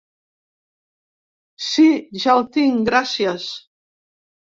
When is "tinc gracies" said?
2.59-3.51